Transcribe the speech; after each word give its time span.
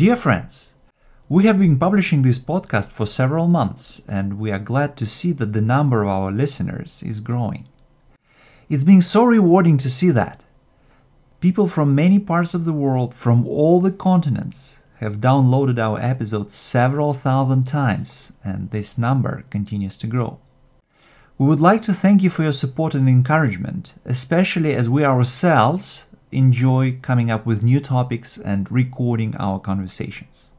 Dear 0.00 0.16
friends, 0.16 0.72
we 1.28 1.44
have 1.44 1.58
been 1.58 1.78
publishing 1.78 2.22
this 2.22 2.38
podcast 2.38 2.90
for 2.90 3.04
several 3.04 3.46
months, 3.46 4.00
and 4.08 4.38
we 4.38 4.50
are 4.50 4.58
glad 4.58 4.96
to 4.96 5.04
see 5.04 5.32
that 5.32 5.52
the 5.52 5.60
number 5.60 6.04
of 6.04 6.08
our 6.08 6.32
listeners 6.32 7.02
is 7.02 7.20
growing. 7.20 7.68
It's 8.70 8.82
been 8.82 9.02
so 9.02 9.24
rewarding 9.24 9.76
to 9.76 9.90
see 9.90 10.10
that. 10.12 10.46
People 11.40 11.68
from 11.68 11.94
many 11.94 12.18
parts 12.18 12.54
of 12.54 12.64
the 12.64 12.72
world, 12.72 13.14
from 13.14 13.46
all 13.46 13.78
the 13.78 13.92
continents, 13.92 14.80
have 15.00 15.20
downloaded 15.20 15.78
our 15.78 16.00
episodes 16.00 16.54
several 16.54 17.12
thousand 17.12 17.64
times, 17.66 18.32
and 18.42 18.70
this 18.70 18.96
number 18.96 19.44
continues 19.50 19.98
to 19.98 20.06
grow. 20.06 20.38
We 21.36 21.44
would 21.44 21.60
like 21.60 21.82
to 21.82 21.92
thank 21.92 22.22
you 22.22 22.30
for 22.30 22.42
your 22.42 22.52
support 22.52 22.94
and 22.94 23.06
encouragement, 23.06 23.92
especially 24.06 24.74
as 24.74 24.88
we 24.88 25.04
ourselves 25.04 26.06
enjoy 26.32 26.98
coming 27.02 27.30
up 27.30 27.46
with 27.46 27.62
new 27.62 27.80
topics 27.80 28.38
and 28.38 28.70
recording 28.70 29.34
our 29.36 29.58
conversations. 29.58 30.52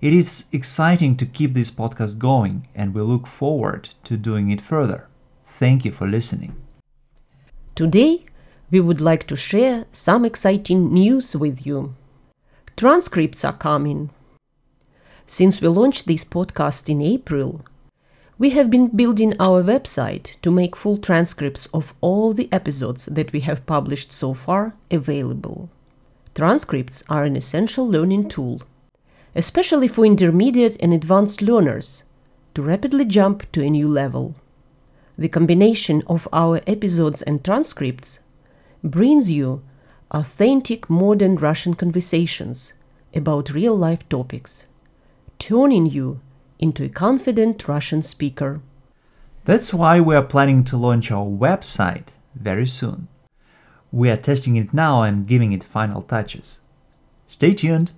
It 0.00 0.12
is 0.12 0.46
exciting 0.52 1.16
to 1.16 1.26
keep 1.26 1.54
this 1.54 1.70
podcast 1.70 2.18
going, 2.18 2.68
and 2.74 2.94
we 2.94 3.00
look 3.00 3.26
forward 3.26 3.90
to 4.04 4.16
doing 4.16 4.50
it 4.50 4.60
further. 4.60 5.08
Thank 5.46 5.84
you 5.84 5.92
for 5.92 6.06
listening. 6.06 6.56
Today, 7.74 8.24
we 8.70 8.80
would 8.80 9.00
like 9.00 9.26
to 9.28 9.36
share 9.36 9.86
some 9.90 10.24
exciting 10.24 10.92
news 10.92 11.34
with 11.36 11.66
you. 11.66 11.94
Transcripts 12.76 13.44
are 13.44 13.52
coming. 13.52 14.10
Since 15.26 15.60
we 15.60 15.68
launched 15.68 16.06
this 16.06 16.24
podcast 16.24 16.88
in 16.88 17.00
April, 17.00 17.64
we 18.36 18.50
have 18.50 18.68
been 18.68 18.88
building 18.88 19.32
our 19.38 19.62
website 19.62 20.40
to 20.40 20.50
make 20.50 20.74
full 20.74 20.98
transcripts 20.98 21.66
of 21.66 21.94
all 22.00 22.32
the 22.32 22.48
episodes 22.50 23.06
that 23.06 23.32
we 23.32 23.40
have 23.40 23.64
published 23.66 24.10
so 24.10 24.34
far 24.34 24.74
available. 24.90 25.70
Transcripts 26.34 27.04
are 27.08 27.22
an 27.22 27.36
essential 27.36 27.88
learning 27.88 28.28
tool, 28.28 28.62
especially 29.36 29.86
for 29.86 30.04
intermediate 30.04 30.76
and 30.80 30.92
advanced 30.92 31.42
learners, 31.42 32.02
to 32.54 32.62
rapidly 32.62 33.04
jump 33.04 33.50
to 33.52 33.62
a 33.62 33.70
new 33.70 33.86
level. 33.86 34.34
The 35.16 35.28
combination 35.28 36.02
of 36.08 36.26
our 36.32 36.60
episodes 36.66 37.22
and 37.22 37.44
transcripts 37.44 38.18
brings 38.82 39.30
you 39.30 39.62
authentic 40.10 40.90
modern 40.90 41.36
Russian 41.36 41.74
conversations 41.74 42.72
about 43.14 43.50
real 43.50 43.76
life 43.76 44.08
topics, 44.08 44.66
turning 45.38 45.86
you 45.86 46.20
into 46.58 46.84
a 46.84 46.88
confident 46.88 47.66
Russian 47.68 48.02
speaker. 48.02 48.60
That's 49.44 49.74
why 49.74 50.00
we 50.00 50.14
are 50.14 50.22
planning 50.22 50.64
to 50.64 50.76
launch 50.76 51.10
our 51.10 51.26
website 51.26 52.08
very 52.34 52.66
soon. 52.66 53.08
We 53.92 54.10
are 54.10 54.16
testing 54.16 54.56
it 54.56 54.74
now 54.74 55.02
and 55.02 55.26
giving 55.26 55.52
it 55.52 55.62
final 55.62 56.02
touches. 56.02 56.60
Stay 57.26 57.54
tuned! 57.54 57.92